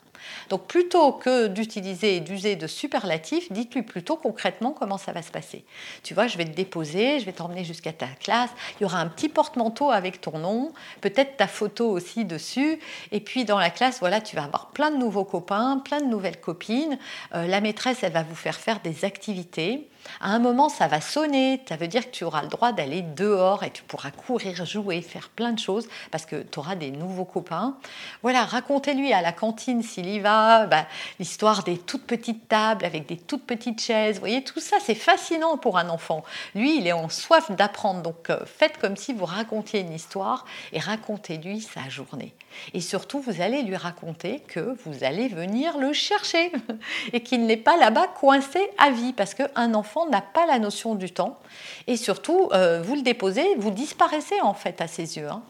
Donc 0.50 0.68
plutôt 0.68 1.14
que 1.14 1.48
d'utiliser 1.48 2.18
et 2.18 2.20
d'user 2.20 2.56
de 2.56 2.68
superlatifs, 2.68 3.52
dites-lui 3.52 3.84
plutôt 3.84 4.16
concrètement 4.16 4.72
comment 4.72 4.98
ça 4.98 5.12
va 5.12 5.22
se 5.22 5.32
passer. 5.32 5.64
Tu 6.04 6.14
vois, 6.14 6.28
je 6.28 6.38
vais 6.38 6.46
te 6.46 6.56
déposer, 6.56 7.20
je 7.20 7.26
vais 7.26 7.34
t'emmener 7.34 7.64
jusqu'à 7.64 7.94
ta 7.94 8.08
classe, 8.08 8.50
il 8.80 8.84
y 8.84 8.86
aura 8.86 9.00
un 9.00 9.08
petit 9.08 9.30
porte-manteau 9.30 9.92
avec 9.92 10.22
ton 10.22 10.38
nom, 10.38 10.74
peut-être 11.02 11.38
ta 11.38 11.48
photo 11.48 11.90
aussi 11.90 12.26
dessus, 12.26 12.80
et 13.12 13.20
puis 13.20 13.46
dans 13.46 13.60
la 13.60 13.70
classe, 13.70 14.00
voilà, 14.00 14.22
tu 14.22 14.36
vas 14.36 14.44
avoir 14.44 14.72
plein 14.72 14.92
de 14.92 14.98
nouveaux 14.98 15.26
copains, 15.26 15.80
plein 15.84 16.00
de 16.02 16.08
nouvelles 16.08 16.40
copines, 16.40 16.98
euh, 17.36 17.48
la 17.48 17.62
maîtresse, 17.62 18.04
elle 18.04 18.14
va 18.14 18.24
vous 18.24 18.36
faire 18.36 18.56
faire 18.56 18.80
des 18.80 19.06
activités. 19.06 19.91
À 20.20 20.30
un 20.30 20.40
moment, 20.40 20.70
ça 20.70 20.88
va 20.88 21.02
sonner, 21.02 21.62
ça 21.68 21.76
veut 21.76 21.88
dire 21.88 22.06
que 22.06 22.16
tu 22.16 22.24
auras 22.24 22.42
le 22.42 22.48
droit 22.48 22.72
d'aller 22.72 23.02
dehors 23.02 23.64
et 23.64 23.72
tu 23.72 23.84
pourras 23.84 24.12
courir, 24.12 24.66
jouer, 24.66 25.02
faire 25.02 25.30
plein 25.30 25.52
de 25.52 25.60
choses 25.60 25.88
parce 26.12 26.26
que 26.26 26.44
tu 26.44 26.60
auras 26.60 26.76
des 26.76 26.92
nouveaux 26.92 27.26
copains. 27.26 27.78
Voilà, 28.22 28.46
racontez-lui 28.46 29.14
à 29.14 29.22
la 29.22 29.32
cantine 29.32 29.82
s'il 29.82 30.08
y 30.08 30.20
va, 30.20 30.66
bah, 30.68 30.86
l'histoire 31.20 31.64
des 31.64 31.78
toutes 31.78 32.06
petites 32.06 32.48
tables 32.48 32.86
avec 32.86 33.08
des 33.08 33.18
toutes 33.18 33.46
petites 33.46 33.82
chaises. 33.82 34.16
Vous 34.16 34.22
voyez, 34.22 34.44
tout 34.44 34.60
ça, 34.60 34.78
c'est 34.80 34.96
fascinant 34.96 35.58
pour 35.58 35.78
un 35.78 35.90
enfant. 35.90 36.24
Lui, 36.56 36.78
il 36.78 36.88
est 36.88 36.94
en 36.94 37.10
soif 37.10 37.52
d'apprendre. 37.52 38.02
Donc, 38.02 38.30
euh, 38.30 38.40
faites 38.46 38.78
comme 38.78 38.98
si 38.98 39.14
vous 39.14 39.26
racontiez 39.26 39.82
une 39.82 39.94
histoire 39.94 40.46
et 40.74 40.80
racontez-lui 40.80 41.62
sa 41.62 41.90
journée. 41.90 42.34
Et 42.74 42.82
surtout, 42.82 43.20
vous 43.20 43.42
allez 43.42 43.64
lui 43.64 43.76
raconter 43.76 44.40
que 44.48 44.76
vous 44.86 45.04
allez 45.04 45.28
venir 45.28 45.78
le 45.78 45.94
chercher 45.94 46.52
et 47.14 47.22
qu'il 47.22 47.46
n'est 47.46 47.58
pas 47.58 47.78
là-bas 47.78 48.08
coincé 48.08 48.60
à 48.78 48.92
vie 48.92 49.14
parce 49.14 49.34
qu'un 49.34 49.74
enfant 49.74 50.08
n'a 50.08 50.22
pas 50.22 50.46
la 50.46 50.60
notion 50.60 50.96
du 50.96 51.12
temps. 51.12 51.40
Et 51.88 51.98
surtout, 51.98 52.50
euh, 52.54 52.82
vous 52.82 52.96
le 52.96 53.02
déposez, 53.02 53.56
vous 53.58 53.72
disparaissez 53.72 54.40
en 54.42 54.54
fait 54.54 54.82
à 54.82 54.88
ses 54.88 55.18
yeux. 55.18 55.28
Hein. 55.28 55.44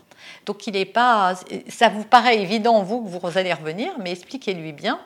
Donc 0.45 0.67
il 0.67 0.73
n'est 0.73 0.85
pas, 0.85 1.35
ça 1.67 1.89
vous 1.89 2.03
paraît 2.03 2.39
évident 2.39 2.83
vous 2.83 3.01
que 3.01 3.09
vous 3.09 3.37
allez 3.37 3.53
revenir, 3.53 3.93
mais 3.99 4.11
expliquez-lui 4.11 4.71
bien 4.71 4.99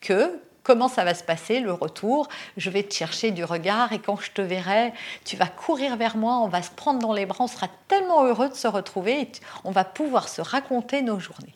que 0.00 0.40
comment 0.64 0.88
ça 0.88 1.04
va 1.04 1.14
se 1.14 1.22
passer 1.22 1.60
le 1.60 1.72
retour 1.72 2.26
Je 2.56 2.70
vais 2.70 2.82
te 2.82 2.92
chercher 2.92 3.30
du 3.30 3.44
regard 3.44 3.92
et 3.92 4.00
quand 4.00 4.16
je 4.16 4.32
te 4.32 4.42
verrai, 4.42 4.92
tu 5.24 5.36
vas 5.36 5.46
courir 5.46 5.96
vers 5.96 6.16
moi, 6.16 6.38
on 6.38 6.48
va 6.48 6.62
se 6.62 6.72
prendre 6.72 6.98
dans 6.98 7.12
les 7.12 7.26
bras, 7.26 7.44
on 7.44 7.46
sera 7.46 7.68
tellement 7.86 8.24
heureux 8.24 8.48
de 8.48 8.54
se 8.54 8.66
retrouver 8.66 9.20
et 9.20 9.32
on 9.62 9.70
va 9.70 9.84
pouvoir 9.84 10.28
se 10.28 10.40
raconter 10.40 11.02
nos 11.02 11.20
journées. 11.20 11.54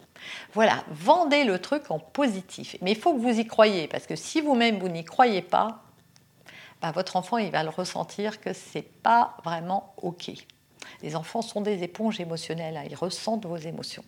Voilà, 0.53 0.85
vendez 0.91 1.45
le 1.45 1.59
truc 1.59 1.91
en 1.91 1.99
positif. 1.99 2.77
Mais 2.83 2.93
il 2.93 2.99
faut 2.99 3.15
que 3.15 3.21
vous 3.21 3.41
y 3.41 3.47
croyez 3.47 3.89
parce 3.89 4.07
que 4.07 4.15
si 4.15 4.41
vous-même 4.41 4.79
vous, 4.79 4.89
n'y 4.89 5.05
croyez 5.05 5.43
pas, 5.43 5.83
bah, 6.83 6.93
votre 6.93 7.17
enfant 7.17 7.39
il 7.39 7.51
va 7.51 7.65
le 7.65 7.71
ressentir 7.71 8.41
que 8.41 8.53
c'est 8.53 8.83
pas 8.83 9.37
vraiment 9.45 9.95
ok. 10.03 10.31
Les 11.03 11.17
enfants 11.17 11.43
sont 11.43 11.61
des 11.61 11.83
éponges 11.83 12.21
émotionnelles, 12.21 12.77
hein, 12.77 12.85
ils 12.89 12.95
ressentent 12.95 13.47
vos 13.47 13.57
émotions. 13.57 14.05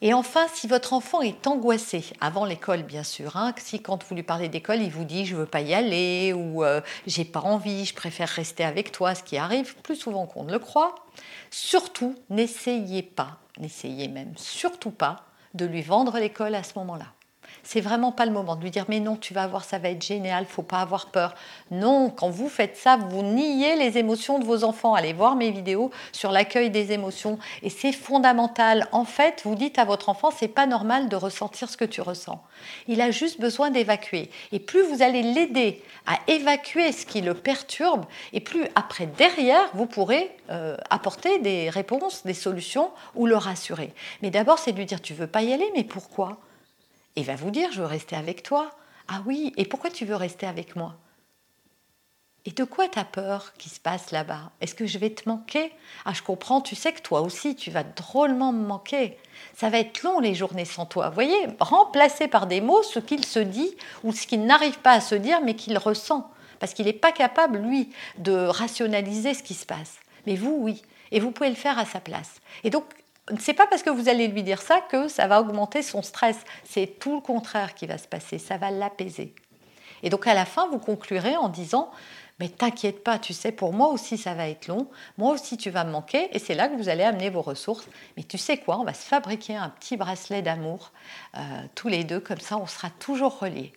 Et 0.00 0.14
enfin, 0.14 0.46
si 0.54 0.68
votre 0.68 0.92
enfant 0.92 1.22
est 1.22 1.46
angoissé, 1.46 2.04
avant 2.20 2.44
l'école 2.44 2.82
bien 2.84 3.02
sûr, 3.02 3.36
hein, 3.36 3.52
si 3.58 3.82
quand 3.82 4.04
vous 4.04 4.14
lui 4.14 4.22
parlez 4.22 4.48
d'école, 4.48 4.80
il 4.80 4.90
vous 4.90 5.04
dit 5.04 5.26
je 5.26 5.34
veux 5.34 5.46
pas 5.46 5.60
y 5.60 5.74
aller 5.74 6.32
ou 6.32 6.62
euh, 6.62 6.80
j'ai 7.06 7.24
pas 7.24 7.40
envie, 7.40 7.84
je 7.84 7.94
préfère 7.94 8.28
rester 8.28 8.64
avec 8.64 8.92
toi, 8.92 9.16
ce 9.16 9.24
qui 9.24 9.36
arrive 9.36 9.74
plus 9.82 9.96
souvent 9.96 10.26
qu'on 10.26 10.44
ne 10.44 10.52
le 10.52 10.60
croit, 10.60 10.94
surtout 11.50 12.14
n'essayez 12.30 13.02
pas, 13.02 13.38
n'essayez 13.58 14.06
même 14.06 14.32
surtout 14.36 14.92
pas 14.92 15.24
de 15.54 15.66
lui 15.66 15.82
vendre 15.82 16.18
l'école 16.18 16.54
à 16.54 16.62
ce 16.62 16.72
moment-là 16.76 17.06
c'est 17.68 17.82
vraiment 17.82 18.12
pas 18.12 18.24
le 18.24 18.32
moment 18.32 18.56
de 18.56 18.62
lui 18.62 18.70
dire 18.70 18.86
mais 18.88 18.98
non, 18.98 19.16
tu 19.16 19.34
vas 19.34 19.46
voir, 19.46 19.62
ça 19.62 19.76
va 19.76 19.90
être 19.90 20.02
génial, 20.02 20.46
faut 20.46 20.62
pas 20.62 20.78
avoir 20.78 21.10
peur. 21.10 21.34
Non, 21.70 22.08
quand 22.08 22.30
vous 22.30 22.48
faites 22.48 22.78
ça, 22.78 22.96
vous 22.96 23.22
niez 23.22 23.76
les 23.76 23.98
émotions 23.98 24.38
de 24.38 24.44
vos 24.46 24.64
enfants. 24.64 24.94
Allez 24.94 25.12
voir 25.12 25.36
mes 25.36 25.50
vidéos 25.50 25.90
sur 26.10 26.32
l'accueil 26.32 26.70
des 26.70 26.92
émotions 26.92 27.38
et 27.62 27.68
c'est 27.68 27.92
fondamental. 27.92 28.88
En 28.90 29.04
fait, 29.04 29.42
vous 29.44 29.54
dites 29.54 29.78
à 29.78 29.84
votre 29.84 30.08
enfant, 30.08 30.30
c'est 30.30 30.48
pas 30.48 30.64
normal 30.64 31.10
de 31.10 31.16
ressentir 31.16 31.68
ce 31.68 31.76
que 31.76 31.84
tu 31.84 32.00
ressens. 32.00 32.42
Il 32.86 33.02
a 33.02 33.10
juste 33.10 33.38
besoin 33.38 33.70
d'évacuer. 33.70 34.30
Et 34.50 34.60
plus 34.60 34.82
vous 34.84 35.02
allez 35.02 35.20
l'aider 35.20 35.82
à 36.06 36.18
évacuer 36.26 36.90
ce 36.92 37.04
qui 37.04 37.20
le 37.20 37.34
perturbe, 37.34 38.06
et 38.32 38.40
plus 38.40 38.64
après 38.76 39.04
derrière, 39.04 39.68
vous 39.74 39.84
pourrez 39.84 40.34
euh, 40.48 40.74
apporter 40.88 41.38
des 41.40 41.68
réponses, 41.68 42.24
des 42.24 42.32
solutions 42.32 42.90
ou 43.14 43.26
le 43.26 43.36
rassurer. 43.36 43.92
Mais 44.22 44.30
d'abord, 44.30 44.58
c'est 44.58 44.72
de 44.72 44.78
lui 44.78 44.86
dire, 44.86 45.02
tu 45.02 45.12
veux 45.12 45.26
pas 45.26 45.42
y 45.42 45.52
aller, 45.52 45.70
mais 45.74 45.84
pourquoi? 45.84 46.38
Il 47.18 47.26
va 47.26 47.36
vous 47.36 47.50
dire, 47.50 47.70
je 47.72 47.80
veux 47.80 47.86
rester 47.86 48.16
avec 48.16 48.42
toi. 48.42 48.70
Ah 49.08 49.22
oui, 49.26 49.52
et 49.56 49.64
pourquoi 49.64 49.90
tu 49.90 50.04
veux 50.04 50.16
rester 50.16 50.46
avec 50.46 50.76
moi? 50.76 50.96
Et 52.44 52.52
de 52.52 52.64
quoi 52.64 52.88
tu 52.88 52.98
as 52.98 53.04
peur 53.04 53.52
qui 53.58 53.68
se 53.68 53.80
passe 53.80 54.10
là-bas? 54.10 54.52
Est-ce 54.60 54.74
que 54.74 54.86
je 54.86 54.96
vais 54.98 55.10
te 55.10 55.28
manquer? 55.28 55.72
Ah, 56.04 56.14
je 56.14 56.22
comprends, 56.22 56.60
tu 56.60 56.74
sais 56.74 56.92
que 56.92 57.02
toi 57.02 57.20
aussi, 57.20 57.56
tu 57.56 57.70
vas 57.70 57.82
drôlement 57.82 58.52
me 58.52 58.66
manquer. 58.66 59.18
Ça 59.54 59.68
va 59.68 59.78
être 59.78 60.02
long 60.02 60.18
les 60.20 60.34
journées 60.34 60.64
sans 60.64 60.86
toi. 60.86 61.08
Vous 61.08 61.14
voyez, 61.14 61.36
remplacer 61.60 62.26
par 62.26 62.46
des 62.46 62.62
mots 62.62 62.82
ce 62.82 63.00
qu'il 63.00 63.24
se 63.24 63.38
dit 63.38 63.76
ou 64.02 64.12
ce 64.12 64.26
qu'il 64.26 64.46
n'arrive 64.46 64.78
pas 64.78 64.92
à 64.92 65.00
se 65.00 65.14
dire 65.14 65.40
mais 65.44 65.56
qu'il 65.56 65.76
ressent. 65.76 66.30
Parce 66.58 66.72
qu'il 66.74 66.86
n'est 66.86 66.92
pas 66.92 67.12
capable, 67.12 67.58
lui, 67.58 67.90
de 68.16 68.32
rationaliser 68.32 69.34
ce 69.34 69.42
qui 69.42 69.54
se 69.54 69.66
passe. 69.66 69.98
Mais 70.26 70.34
vous, 70.34 70.56
oui. 70.58 70.82
Et 71.10 71.20
vous 71.20 71.30
pouvez 71.30 71.50
le 71.50 71.54
faire 71.54 71.78
à 71.78 71.84
sa 71.84 72.00
place. 72.00 72.40
Et 72.64 72.70
donc, 72.70 72.84
c'est 73.38 73.54
pas 73.54 73.66
parce 73.66 73.82
que 73.82 73.90
vous 73.90 74.08
allez 74.08 74.28
lui 74.28 74.42
dire 74.42 74.62
ça 74.62 74.80
que 74.80 75.08
ça 75.08 75.26
va 75.26 75.40
augmenter 75.40 75.82
son 75.82 76.02
stress. 76.02 76.38
C'est 76.64 76.98
tout 76.98 77.14
le 77.16 77.20
contraire 77.20 77.74
qui 77.74 77.86
va 77.86 77.98
se 77.98 78.08
passer. 78.08 78.38
Ça 78.38 78.56
va 78.56 78.70
l'apaiser. 78.70 79.34
Et 80.02 80.10
donc 80.10 80.26
à 80.26 80.34
la 80.34 80.44
fin, 80.44 80.68
vous 80.68 80.78
conclurez 80.78 81.36
en 81.36 81.48
disant 81.48 81.90
mais 82.38 82.48
t'inquiète 82.48 83.02
pas, 83.02 83.18
tu 83.18 83.32
sais, 83.32 83.50
pour 83.50 83.72
moi 83.72 83.88
aussi 83.88 84.16
ça 84.16 84.34
va 84.34 84.48
être 84.48 84.68
long, 84.68 84.88
moi 85.16 85.32
aussi 85.32 85.56
tu 85.56 85.70
vas 85.70 85.82
me 85.82 85.90
manquer, 85.90 86.28
et 86.30 86.38
c'est 86.38 86.54
là 86.54 86.68
que 86.68 86.76
vous 86.76 86.88
allez 86.88 87.02
amener 87.02 87.30
vos 87.30 87.42
ressources. 87.42 87.88
Mais 88.16 88.22
tu 88.22 88.38
sais 88.38 88.58
quoi, 88.58 88.78
on 88.78 88.84
va 88.84 88.94
se 88.94 89.04
fabriquer 89.04 89.56
un 89.56 89.70
petit 89.70 89.96
bracelet 89.96 90.40
d'amour, 90.40 90.92
euh, 91.36 91.40
tous 91.74 91.88
les 91.88 92.04
deux, 92.04 92.20
comme 92.20 92.38
ça 92.38 92.56
on 92.56 92.66
sera 92.66 92.90
toujours 92.90 93.40
reliés. 93.40 93.72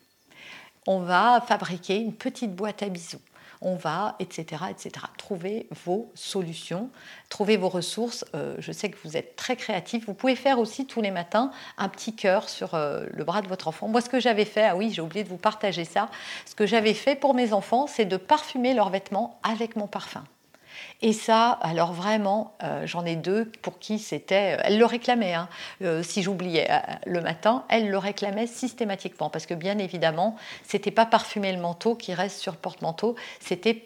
On 0.88 1.00
va 1.00 1.43
fabriquer 1.48 1.98
une 1.98 2.13
petite 2.13 2.55
boîte 2.55 2.84
à 2.84 2.89
bisous 2.89 3.22
on 3.62 3.75
va, 3.75 4.15
etc., 4.20 4.63
etc. 4.70 5.06
Trouver 5.18 5.68
vos 5.86 6.12
solutions, 6.15 6.89
trouver 7.30 7.58
vos 7.58 7.70
ressources. 7.70 8.25
Euh, 8.36 8.56
je 8.60 8.72
sais 8.72 8.89
que 8.89 8.98
vous 9.03 9.18
êtes 9.18 9.36
très 9.36 9.56
créatifs. 9.56 10.06
Vous 10.06 10.13
pouvez 10.13 10.36
faire 10.36 10.60
aussi 10.60 10.86
tous 10.86 11.01
les 11.01 11.12
matins 11.12 11.51
un 11.77 11.89
petit 11.89 12.15
cœur 12.15 12.50
sur 12.50 12.74
euh, 12.74 13.06
le 13.12 13.24
bras 13.24 13.41
de 13.41 13.48
votre 13.48 13.68
enfant. 13.68 13.88
Moi, 13.88 14.01
ce 14.01 14.10
que 14.10 14.20
j'avais 14.20 14.46
fait, 14.46 14.65
ah 14.65 14.75
oui, 14.75 14.91
j'ai 14.91 15.01
oublié 15.01 15.24
de 15.24 15.30
vous 15.30 15.38
partager 15.38 15.86
ça, 15.86 16.10
ce 16.46 16.56
que 16.56 16.65
j'avais 16.65 16.94
fait 16.94 17.15
pour 17.15 17.34
mes 17.34 17.53
enfants, 17.53 17.88
c'est 17.88 18.06
de 18.06 18.18
parfumer 18.18 18.74
leurs 18.74 18.89
vêtements 18.89 19.39
avec 19.44 19.75
mon 19.75 19.88
parfum. 19.88 20.24
Et 21.01 21.13
ça, 21.13 21.51
alors 21.61 21.93
vraiment, 21.93 22.55
euh, 22.63 22.85
j'en 22.85 23.05
ai 23.05 23.15
deux 23.15 23.45
pour 23.61 23.79
qui 23.79 23.97
c'était. 24.00 24.57
Euh, 24.57 24.61
elle 24.63 24.77
le 24.77 24.85
réclamait, 24.85 25.33
hein. 25.33 25.50
euh, 25.81 26.03
si 26.03 26.21
j'oubliais 26.21 26.69
le 27.05 27.21
matin, 27.21 27.65
elle 27.69 27.89
le 27.89 27.97
réclamait 27.97 28.47
systématiquement. 28.47 29.29
Parce 29.29 29.45
que 29.45 29.53
bien 29.53 29.77
évidemment, 29.77 30.35
c'était 30.63 30.91
pas 30.91 31.05
parfumer 31.05 31.51
le 31.53 31.61
manteau 31.61 31.95
qui 31.95 32.13
reste 32.13 32.39
sur 32.39 32.51
le 32.51 32.57
porte-manteau, 32.57 33.15
c'était 33.39 33.83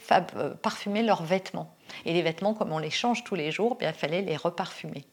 parfumer 0.62 1.04
leurs 1.04 1.24
vêtements. 1.24 1.74
Et 2.06 2.14
les 2.14 2.22
vêtements, 2.22 2.54
comme 2.54 2.72
on 2.72 2.80
les 2.80 2.90
change 2.90 3.24
tous 3.24 3.36
les 3.36 3.52
jours, 3.52 3.76
bien, 3.76 3.90
il 3.90 3.96
fallait 3.96 4.22
les 4.22 4.36
reparfumer. 4.36 5.06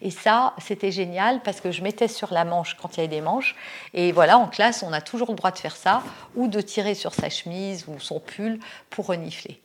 Et 0.00 0.10
ça, 0.10 0.54
c'était 0.58 0.90
génial 0.90 1.40
parce 1.42 1.60
que 1.60 1.70
je 1.70 1.82
mettais 1.82 2.08
sur 2.08 2.32
la 2.32 2.44
manche 2.44 2.74
quand 2.74 2.96
il 2.96 2.96
y 2.96 3.00
avait 3.00 3.08
des 3.08 3.20
manches. 3.20 3.54
Et 3.92 4.12
voilà, 4.12 4.38
en 4.38 4.48
classe, 4.48 4.82
on 4.82 4.92
a 4.92 5.00
toujours 5.00 5.30
le 5.30 5.36
droit 5.36 5.50
de 5.50 5.58
faire 5.58 5.76
ça 5.76 6.02
ou 6.34 6.48
de 6.48 6.60
tirer 6.60 6.94
sur 6.94 7.14
sa 7.14 7.30
chemise 7.30 7.86
ou 7.88 8.00
son 8.00 8.20
pull 8.20 8.58
pour 8.90 9.06
renifler. 9.06 9.60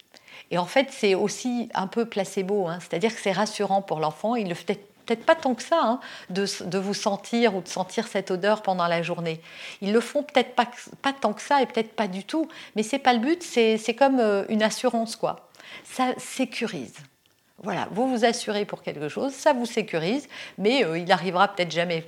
Et 0.51 0.57
en 0.57 0.65
fait, 0.65 0.87
c'est 0.91 1.15
aussi 1.15 1.69
un 1.73 1.87
peu 1.87 2.05
placebo, 2.05 2.67
hein. 2.67 2.79
c'est-à-dire 2.79 3.13
que 3.13 3.21
c'est 3.21 3.31
rassurant 3.31 3.81
pour 3.81 3.99
l'enfant. 3.99 4.35
Il 4.35 4.47
ne 4.47 4.53
fait 4.53 4.79
peut-être 5.09 5.25
pas 5.25 5.35
tant 5.35 5.55
que 5.55 5.63
ça 5.63 5.79
hein, 5.81 5.99
de, 6.29 6.77
vous 6.77 6.93
sentir 6.93 7.55
ou 7.55 7.61
de 7.61 7.67
sentir 7.67 8.07
cette 8.07 8.29
odeur 8.29 8.61
pendant 8.61 8.87
la 8.87 9.01
journée. 9.01 9.41
Ils 9.81 9.91
le 9.91 10.01
font 10.01 10.23
peut-être 10.23 10.53
pas, 10.53 10.67
pas 11.01 11.13
tant 11.13 11.33
que 11.33 11.41
ça 11.41 11.61
et 11.61 11.65
peut-être 11.65 11.93
pas 11.93 12.07
du 12.07 12.23
tout, 12.23 12.47
mais 12.75 12.83
c'est 12.83 12.99
pas 12.99 13.13
le 13.13 13.19
but, 13.19 13.41
c'est 13.41 13.95
comme 13.97 14.19
euh, 14.19 14.45
une 14.49 14.61
assurance 14.61 15.15
quoi. 15.15 15.49
Ça 15.83 16.13
sécurise. 16.17 16.93
Voilà, 17.61 17.87
vous 17.91 18.07
vous 18.07 18.23
assurez 18.23 18.65
pour 18.65 18.83
quelque 18.83 19.09
chose, 19.09 19.33
ça 19.33 19.53
vous 19.53 19.65
sécurise, 19.65 20.27
mais 20.57 20.85
euh, 20.85 20.97
il 20.97 21.11
arrivera 21.11 21.47
peut-être 21.47 21.71
jamais, 21.71 22.05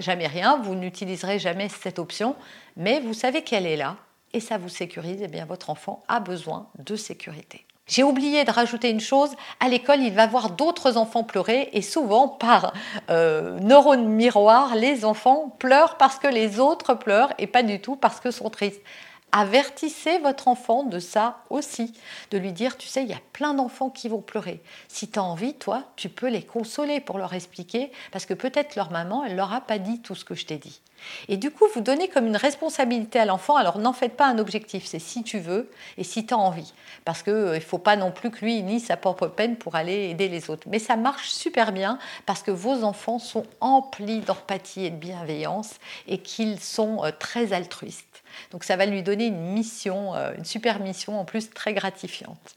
jamais 0.00 0.26
rien, 0.26 0.58
vous 0.62 0.74
n'utiliserez 0.74 1.38
jamais 1.38 1.68
cette 1.68 1.98
option, 1.98 2.36
mais 2.76 3.00
vous 3.00 3.14
savez 3.14 3.42
qu'elle 3.42 3.66
est 3.66 3.76
là 3.76 3.96
et 4.32 4.40
ça 4.40 4.58
vous 4.58 4.68
sécurise, 4.68 5.20
et 5.20 5.24
eh 5.24 5.28
bien 5.28 5.44
votre 5.44 5.70
enfant 5.70 6.02
a 6.08 6.20
besoin 6.20 6.68
de 6.78 6.96
sécurité. 6.96 7.64
J'ai 7.88 8.02
oublié 8.02 8.44
de 8.44 8.50
rajouter 8.50 8.90
une 8.90 9.00
chose, 9.00 9.30
à 9.60 9.68
l'école, 9.68 10.00
il 10.00 10.12
va 10.12 10.26
voir 10.26 10.50
d'autres 10.50 10.98
enfants 10.98 11.24
pleurer 11.24 11.70
et 11.72 11.80
souvent 11.80 12.28
par 12.28 12.74
euh, 13.08 13.58
neurone 13.60 14.06
miroir, 14.06 14.76
les 14.76 15.06
enfants 15.06 15.56
pleurent 15.58 15.96
parce 15.96 16.18
que 16.18 16.28
les 16.28 16.60
autres 16.60 16.92
pleurent 16.92 17.32
et 17.38 17.46
pas 17.46 17.62
du 17.62 17.80
tout 17.80 17.96
parce 17.96 18.20
que 18.20 18.30
sont 18.30 18.50
tristes. 18.50 18.82
Avertissez 19.30 20.18
votre 20.18 20.48
enfant 20.48 20.84
de 20.84 20.98
ça 20.98 21.44
aussi, 21.50 21.92
de 22.30 22.38
lui 22.38 22.52
dire, 22.52 22.78
tu 22.78 22.88
sais, 22.88 23.02
il 23.02 23.10
y 23.10 23.14
a 23.14 23.20
plein 23.34 23.52
d'enfants 23.52 23.90
qui 23.90 24.08
vont 24.08 24.22
pleurer. 24.22 24.62
Si 24.88 25.08
tu 25.08 25.18
as 25.18 25.22
envie, 25.22 25.54
toi, 25.54 25.84
tu 25.96 26.08
peux 26.08 26.28
les 26.28 26.42
consoler 26.42 27.00
pour 27.00 27.18
leur 27.18 27.34
expliquer, 27.34 27.92
parce 28.10 28.24
que 28.24 28.32
peut-être 28.32 28.74
leur 28.74 28.90
maman, 28.90 29.24
elle 29.24 29.36
leur 29.36 29.52
a 29.52 29.60
pas 29.60 29.78
dit 29.78 30.00
tout 30.00 30.14
ce 30.14 30.24
que 30.24 30.34
je 30.34 30.46
t'ai 30.46 30.56
dit. 30.56 30.80
Et 31.28 31.36
du 31.36 31.50
coup, 31.50 31.64
vous 31.74 31.80
donnez 31.80 32.08
comme 32.08 32.26
une 32.26 32.36
responsabilité 32.36 33.18
à 33.18 33.24
l'enfant, 33.24 33.56
alors 33.56 33.78
n'en 33.78 33.92
faites 33.92 34.16
pas 34.16 34.26
un 34.26 34.38
objectif, 34.38 34.86
c'est 34.86 34.98
si 34.98 35.22
tu 35.22 35.38
veux 35.38 35.70
et 35.96 36.04
si 36.04 36.26
tu 36.26 36.34
as 36.34 36.38
envie. 36.38 36.72
Parce 37.04 37.22
qu'il 37.22 37.32
euh, 37.32 37.54
ne 37.54 37.60
faut 37.60 37.78
pas 37.78 37.96
non 37.96 38.10
plus 38.10 38.30
que 38.30 38.44
lui 38.44 38.62
ni 38.62 38.80
sa 38.80 38.96
propre 38.96 39.26
peine 39.28 39.56
pour 39.56 39.74
aller 39.74 40.10
aider 40.10 40.28
les 40.28 40.50
autres. 40.50 40.66
Mais 40.70 40.78
ça 40.78 40.96
marche 40.96 41.28
super 41.28 41.72
bien 41.72 41.98
parce 42.26 42.42
que 42.42 42.50
vos 42.50 42.82
enfants 42.82 43.18
sont 43.18 43.44
emplis 43.60 44.20
d'empathie 44.20 44.86
et 44.86 44.90
de 44.90 44.96
bienveillance 44.96 45.74
et 46.06 46.18
qu'ils 46.18 46.60
sont 46.60 47.04
euh, 47.04 47.10
très 47.16 47.52
altruistes. 47.52 48.22
Donc 48.50 48.64
ça 48.64 48.76
va 48.76 48.86
lui 48.86 49.02
donner 49.02 49.26
une 49.26 49.52
mission, 49.52 50.14
euh, 50.14 50.32
une 50.36 50.44
super 50.44 50.80
mission 50.80 51.18
en 51.20 51.24
plus 51.24 51.50
très 51.50 51.74
gratifiante. 51.74 52.56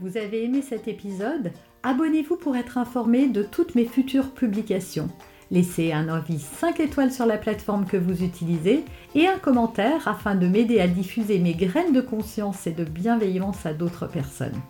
Vous 0.00 0.16
avez 0.16 0.44
aimé 0.44 0.62
cet 0.62 0.86
épisode? 0.86 1.50
Abonnez-vous 1.82 2.36
pour 2.36 2.56
être 2.56 2.78
informé 2.78 3.26
de 3.26 3.42
toutes 3.42 3.74
mes 3.74 3.86
futures 3.86 4.30
publications. 4.30 5.08
Laissez 5.50 5.92
un 5.92 6.08
avis 6.08 6.40
5 6.40 6.80
étoiles 6.80 7.12
sur 7.12 7.26
la 7.26 7.38
plateforme 7.38 7.86
que 7.86 7.96
vous 7.96 8.22
utilisez 8.22 8.84
et 9.14 9.26
un 9.26 9.38
commentaire 9.38 10.08
afin 10.08 10.34
de 10.34 10.46
m'aider 10.46 10.80
à 10.80 10.88
diffuser 10.88 11.38
mes 11.38 11.54
graines 11.54 11.92
de 11.92 12.00
conscience 12.00 12.66
et 12.66 12.72
de 12.72 12.84
bienveillance 12.84 13.64
à 13.66 13.74
d'autres 13.74 14.06
personnes. 14.06 14.60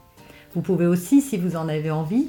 Vous 0.55 0.63
pouvez 0.63 0.87
aussi, 0.87 1.21
si 1.21 1.37
vous 1.37 1.57
en 1.57 1.69
avez 1.69 1.91
envie, 1.91 2.29